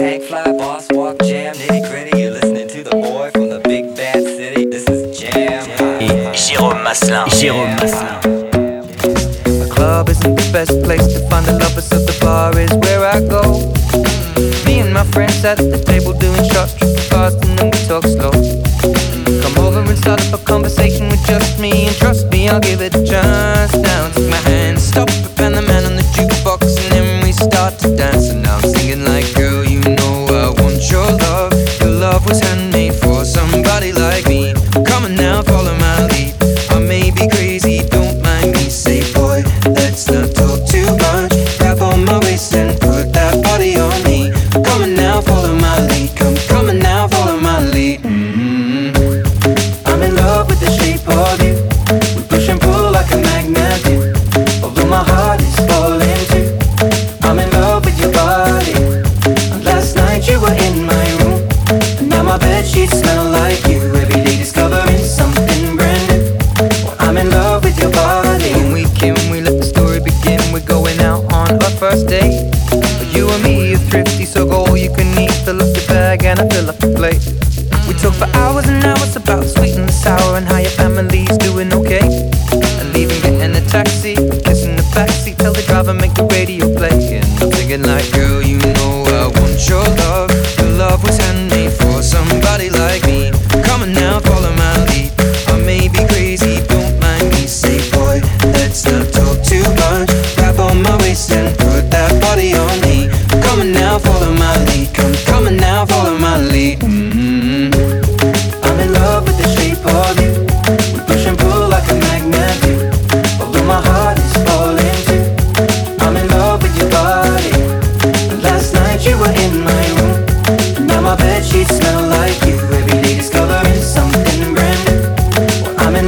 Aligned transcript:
Act 0.00 0.24
fly, 0.24 0.44
boss, 0.52 0.88
walk, 0.92 1.18
jam, 1.24 1.54
nitty 1.56 1.90
gritty. 1.90 2.18
You're 2.18 2.30
listening 2.30 2.68
to 2.68 2.82
the 2.82 2.90
boy 2.90 3.30
from 3.34 3.50
the 3.50 3.60
big 3.60 3.94
bad 3.94 4.22
city. 4.22 4.64
This 4.64 4.88
is 4.88 5.18
Jam. 5.18 5.68
Et 6.00 6.32
Jérôme 6.32 6.82
Masselin. 6.82 7.26
Jérôme 7.28 7.76
Masselin. 7.76 8.18
The 9.44 9.68
club 9.70 10.08
isn't 10.08 10.36
the 10.36 10.50
best 10.54 10.82
place 10.84 11.06
to 11.12 11.20
find 11.28 11.44
the 11.44 11.52
lovers, 11.52 11.84
so 11.86 11.98
the 11.98 12.16
bar 12.18 12.58
is 12.58 12.72
where 12.76 13.04
I 13.04 13.20
go. 13.20 13.42
Mm, 13.42 14.64
me 14.64 14.80
and 14.80 14.94
my 14.94 15.04
friends 15.12 15.44
at 15.44 15.58
the 15.58 15.76
table 15.84 16.14
doing 16.14 16.44
shots, 16.48 16.72
tripping 16.78 16.96
fast, 17.10 17.44
and 17.44 17.58
then 17.58 17.66
we 17.66 17.78
talk 17.86 18.04
slow. 18.04 18.30
Mm, 18.32 19.42
come 19.42 19.64
over 19.66 19.80
and 19.80 19.98
start 19.98 20.26
up 20.32 20.40
a 20.40 20.42
conversation 20.44 21.10
with 21.10 21.22
just 21.26 21.58
me, 21.60 21.88
and 21.88 21.96
trust 21.96 22.26
me, 22.30 22.48
I'll 22.48 22.58
give 22.58 22.80
it 22.80 22.94
a 22.94 23.04
chance. 23.04 23.76
Now 23.76 24.19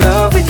love 0.03 0.42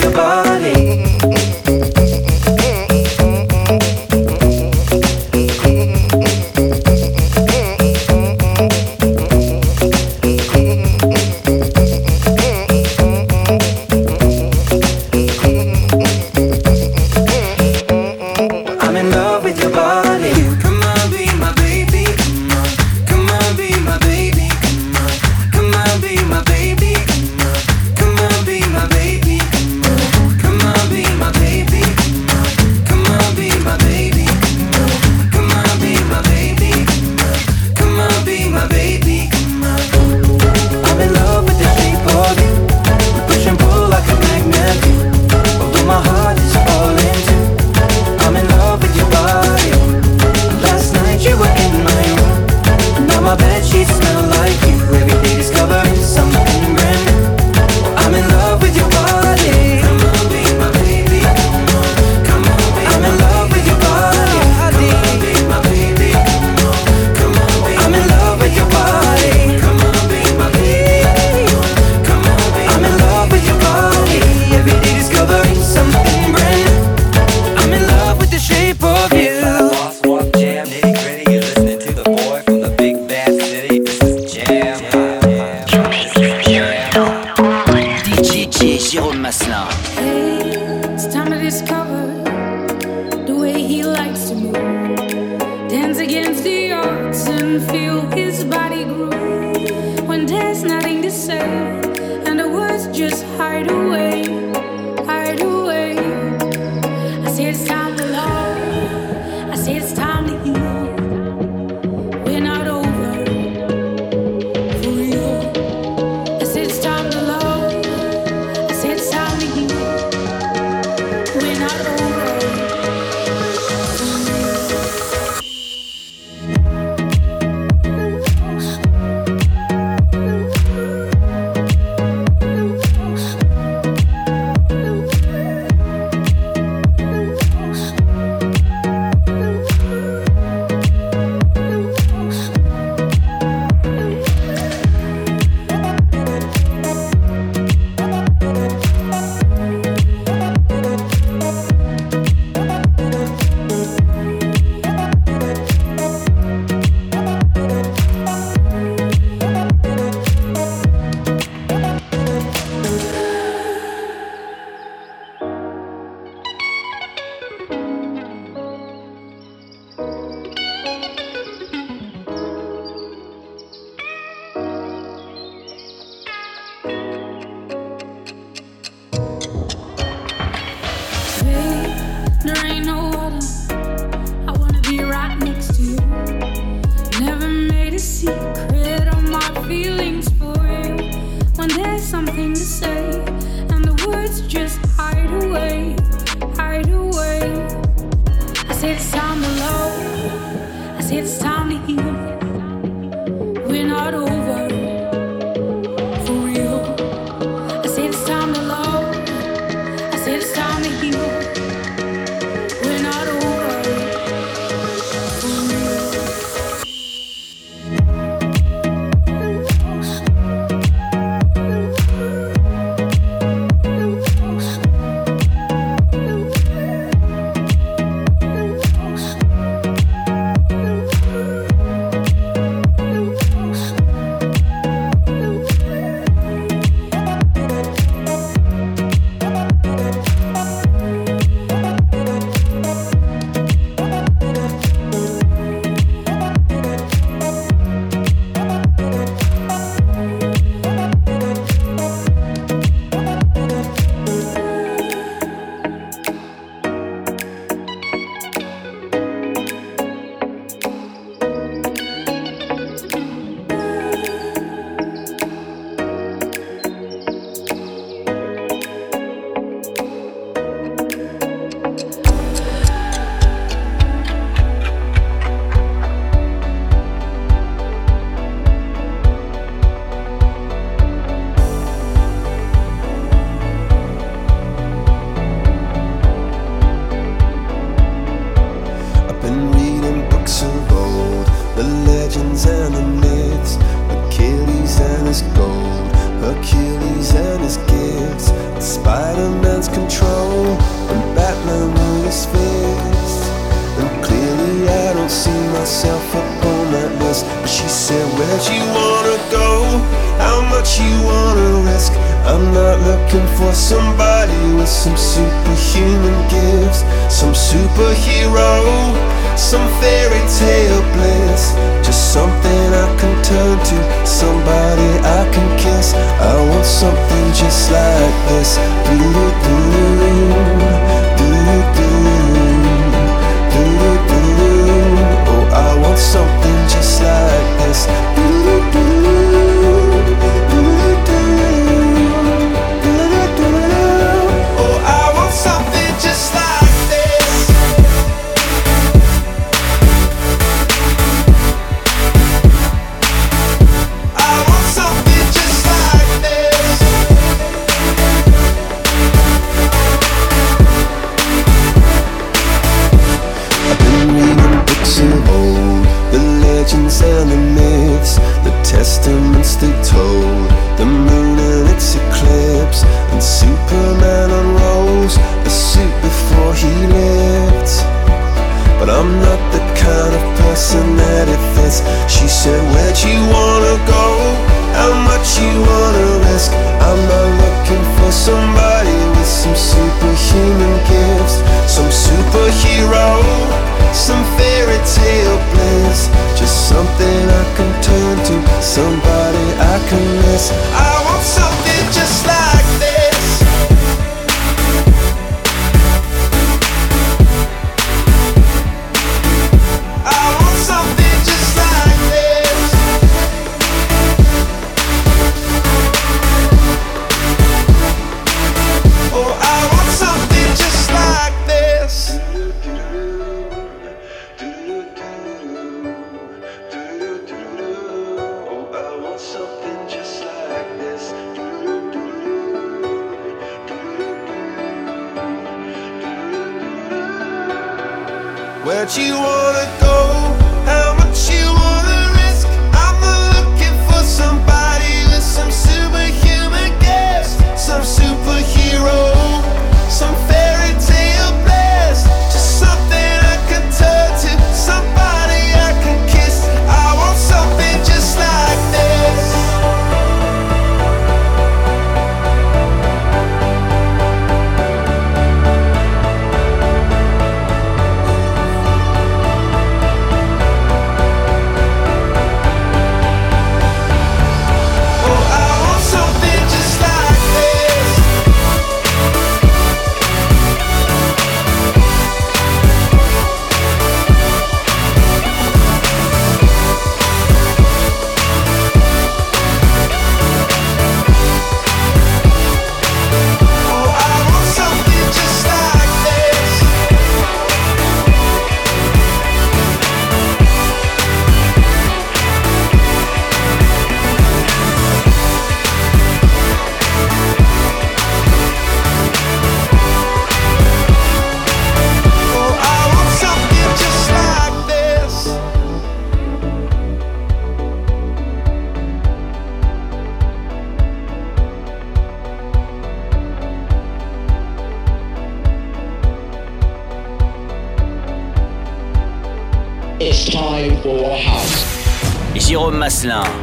Jérôme 533.23 533.62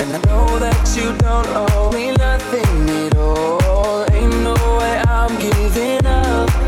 And 0.00 0.14
I 0.14 0.20
know 0.26 0.58
that 0.58 0.96
you 0.96 1.12
don't 1.18 1.46
owe 1.48 1.90
me 1.92 2.12
nothing 2.12 2.90
at 3.06 3.16
all. 3.16 4.04
Ain't 4.12 4.34
no 4.42 4.54
way 4.78 5.02
I'm 5.06 5.38
giving 5.38 6.06
up. 6.06 6.67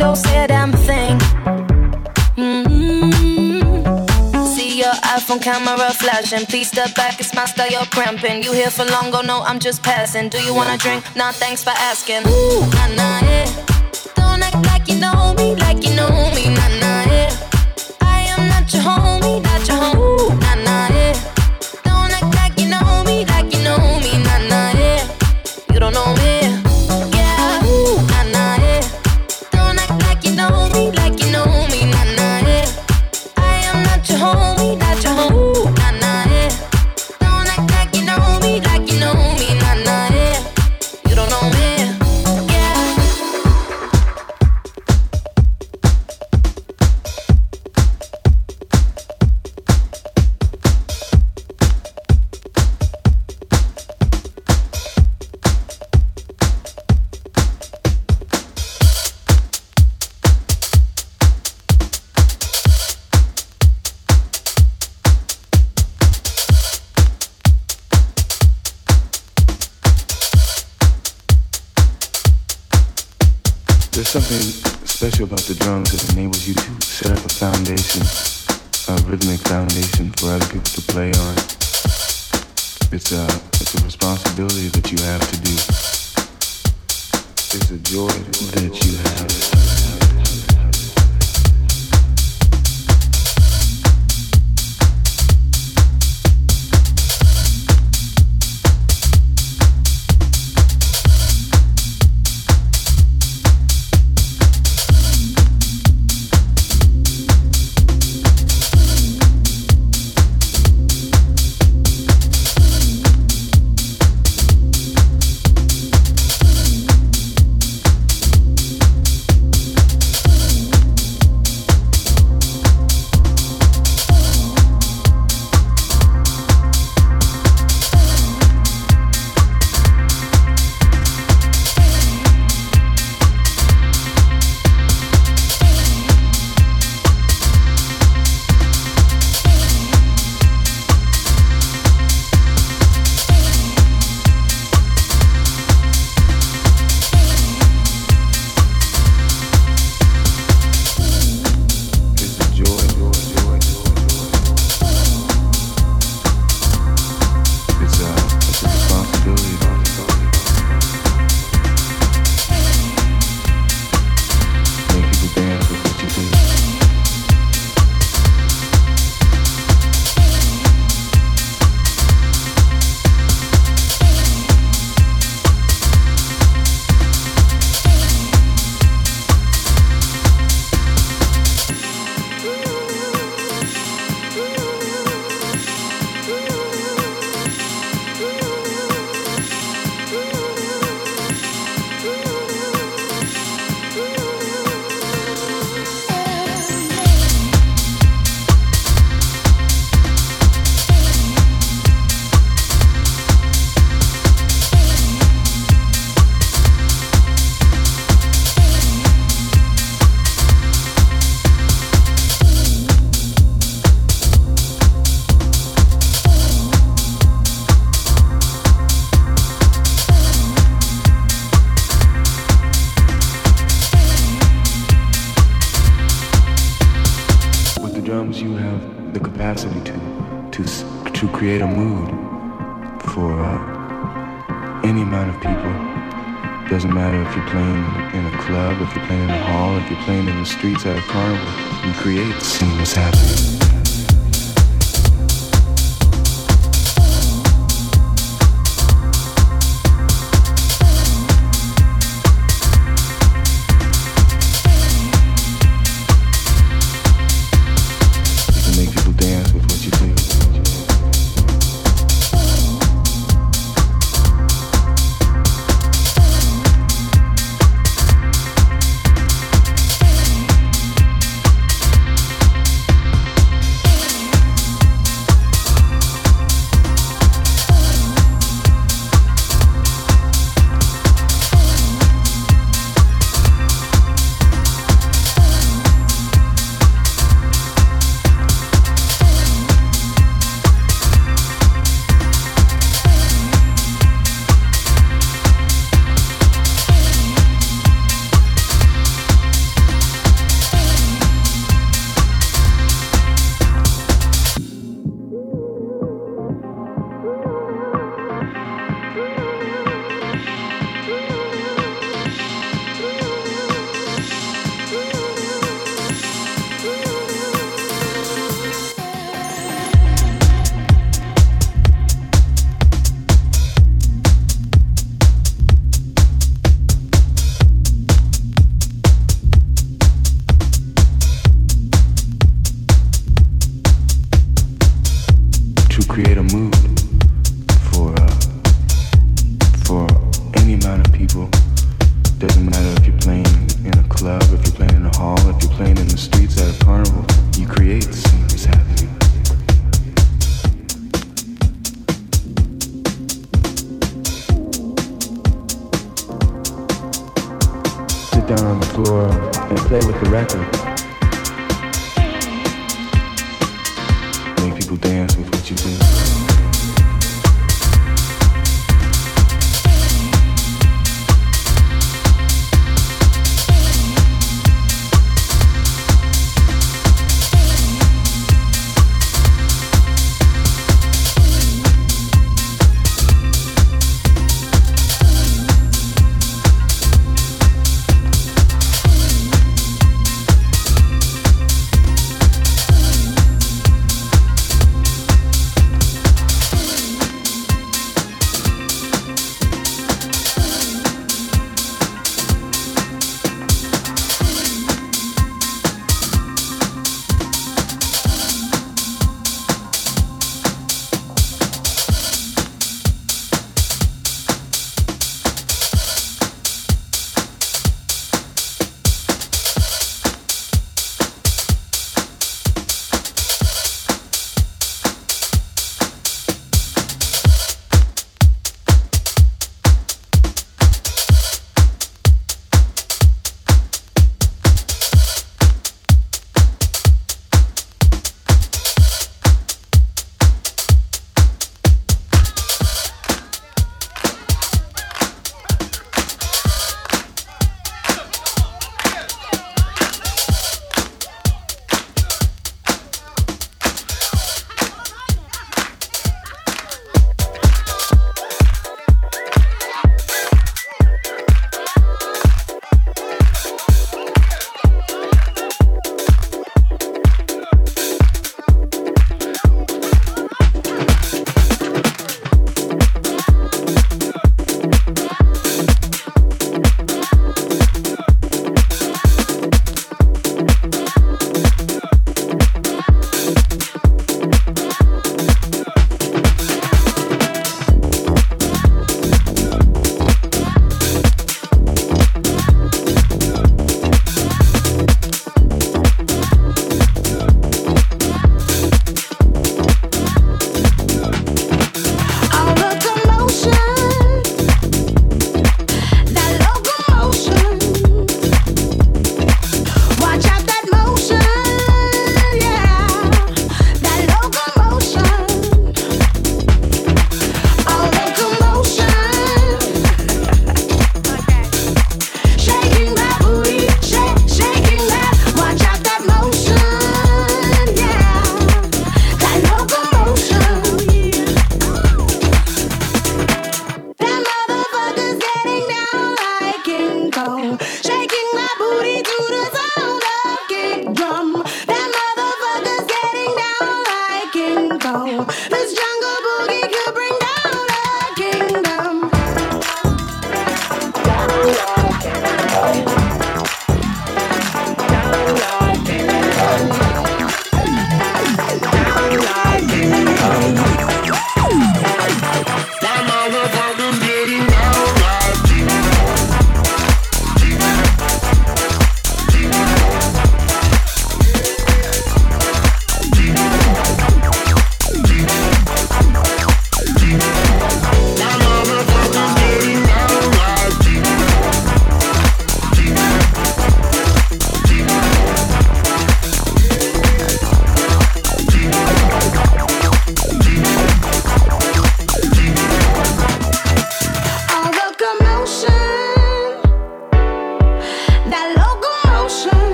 don't 0.00 0.16
say 0.16 0.44
a 0.44 0.48
damn 0.48 0.72
thing. 0.72 1.18
Mm-hmm. 2.36 3.60
See 4.46 4.78
your 4.78 4.94
iPhone 5.16 5.42
camera 5.42 5.92
flashing. 5.92 6.46
Please 6.46 6.68
step 6.68 6.94
back, 6.94 7.20
it's 7.20 7.34
my 7.34 7.44
style, 7.44 7.70
you're 7.70 7.84
cramping. 7.96 8.42
You 8.42 8.52
here 8.52 8.70
for 8.70 8.86
long, 8.86 9.10
go 9.10 9.20
no, 9.20 9.42
I'm 9.42 9.58
just 9.58 9.82
passing. 9.82 10.30
Do 10.30 10.38
you 10.38 10.54
wanna 10.54 10.78
drink? 10.78 11.04
Nah, 11.14 11.32
thanks 11.32 11.62
for 11.62 11.74
asking. 11.76 12.26
Ooh, 12.26 12.60
nah, 12.76 12.88
nah, 12.98 13.20
yeah. 13.28 13.44
Don't 14.14 14.42
act 14.42 14.64
like 14.66 14.88
you 14.88 14.98
know 14.98 15.34
me, 15.36 15.54
like 15.56 15.84
you 15.86 15.94
know 15.94 16.08
me, 16.34 16.48
nah, 16.48 16.68
nah, 16.80 17.04
yeah. 17.12 17.19
There's 74.00 74.08
something 74.08 74.40
special 74.86 75.24
about 75.26 75.40
the 75.40 75.54
drums 75.56 75.92
that 75.92 76.14
enables 76.14 76.48
you 76.48 76.54
to 76.54 76.80
set 76.80 77.12
up 77.12 77.18
a 77.18 77.28
foundation 77.28 78.00
a 78.88 78.96
rhythmic 79.02 79.40
foundation 79.40 80.10
for 80.12 80.30
other 80.30 80.46
people 80.46 80.72
to 80.72 80.80
play 80.88 81.12
on. 81.12 81.34
It's 82.96 83.12
a, 83.12 83.28
it's 83.60 83.74
a 83.74 83.84
responsibility 83.84 84.68
that 84.68 84.90
you 84.90 84.96
have 85.04 85.20
to 85.20 85.40
do. 85.42 85.52
It's 87.52 87.70
a 87.70 87.78
joy 87.78 88.08
that 88.08 88.86
you 88.86 88.96
have. 88.96 89.69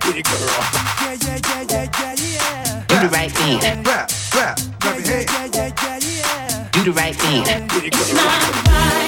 pretty 0.00 0.22
girl. 0.22 0.38
Yeah, 1.00 1.16
yeah, 1.22 1.38
yeah, 1.48 1.64
yeah, 1.70 1.86
yeah, 2.00 2.14
yeah. 2.18 2.84
Do 2.88 2.98
the 2.98 3.08
right 3.10 3.30
thing. 3.30 3.60
Rap, 3.60 4.10
rap, 4.34 4.58
rap, 4.84 4.98
yeah, 5.06 5.24
yeah, 5.30 5.48
yeah, 5.54 5.70
yeah, 5.82 5.98
yeah. 6.02 6.68
Do 6.72 6.82
the 6.84 6.92
right 6.92 7.14
thing, 7.14 7.44
pretty 7.68 7.90
girl. 7.90 8.02
It's 8.02 8.14
my. 8.14 9.07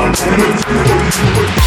I'll 0.00 0.12
take 0.14 0.38
me 0.38 1.57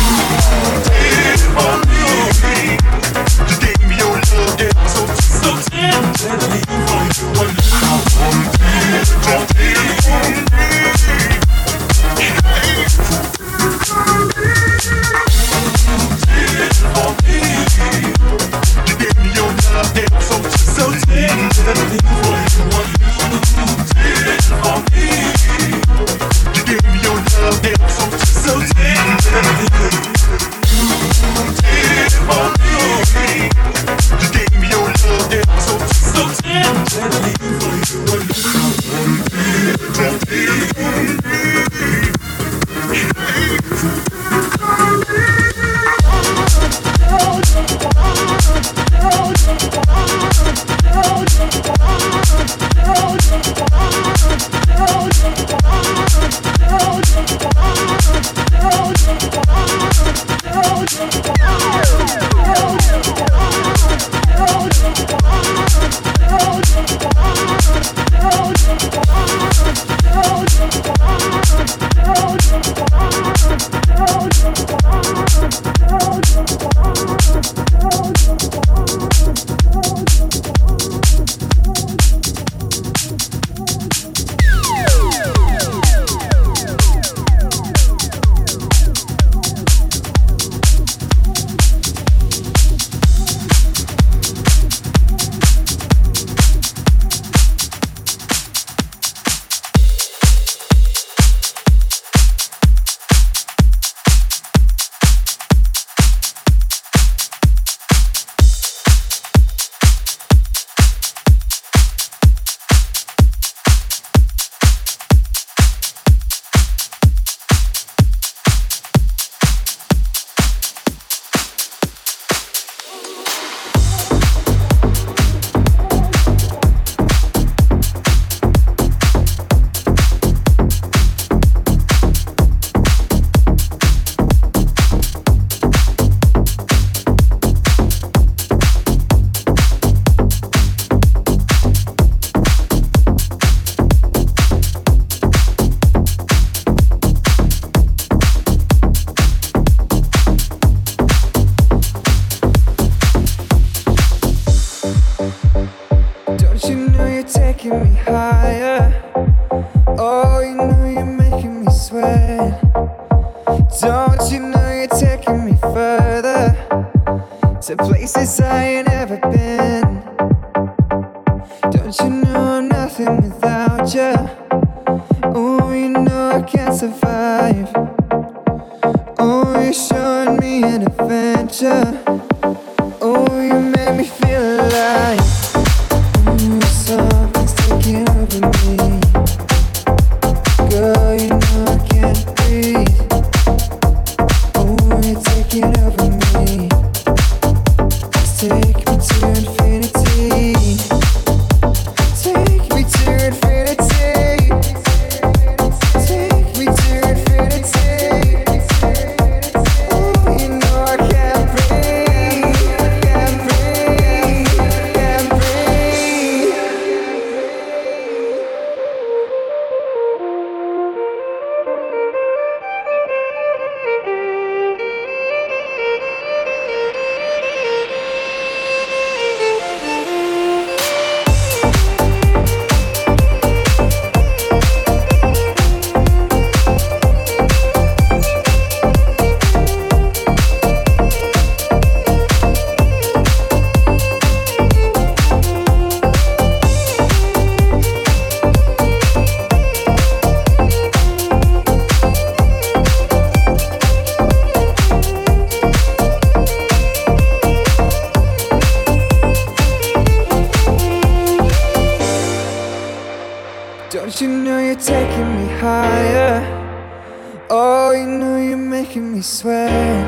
me. 269.22 270.01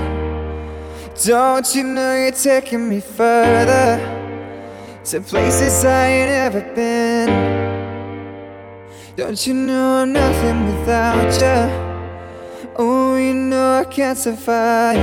Don't 1.23 1.75
you 1.75 1.83
know 1.83 2.15
you're 2.15 2.31
taking 2.31 2.89
me 2.89 2.99
further 2.99 3.99
to 5.05 5.21
places 5.21 5.85
I 5.85 6.07
ain't 6.07 6.31
ever 6.31 6.61
been? 6.73 7.29
Don't 9.15 9.45
you 9.45 9.53
know 9.53 10.01
I'm 10.01 10.13
nothing 10.13 10.65
without 10.65 11.31
you? 11.39 12.69
Oh, 12.75 13.15
you 13.15 13.35
know 13.35 13.81
I 13.81 13.83
can't 13.83 14.17
survive. 14.17 14.97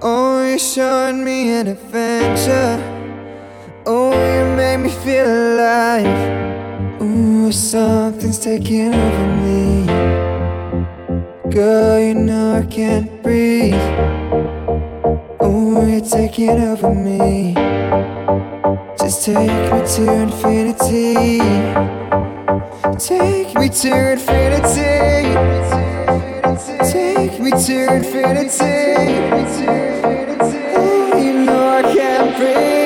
Oh, 0.00 0.46
you're 0.46 0.58
showing 0.58 1.24
me 1.24 1.50
an 1.50 1.66
adventure. 1.66 2.78
Oh, 3.84 4.12
you 4.12 4.56
make 4.56 4.78
me 4.78 4.90
feel 4.90 5.26
alive. 5.26 7.02
Ooh, 7.02 7.50
something's 7.50 8.38
taking 8.38 8.94
over 8.94 9.26
me. 9.42 10.23
Girl, 11.54 12.00
you 12.00 12.14
know 12.14 12.56
I 12.56 12.66
can't 12.66 13.22
breathe. 13.22 13.74
Ooh, 15.40 15.86
you're 15.88 16.00
taking 16.00 16.50
over 16.50 16.92
me. 16.92 17.54
Just 18.98 19.24
take 19.24 19.52
me 19.72 19.86
to 19.94 20.12
infinity. 20.22 21.38
Take 22.98 23.54
me 23.54 23.68
to 23.68 24.12
infinity. 24.14 24.82
Take 26.90 27.38
me 27.40 27.50
to 27.50 27.76
infinity. 27.98 28.74
You 31.24 31.32
know 31.44 31.68
I 31.68 31.82
can't 31.94 32.36
breathe. 32.36 32.83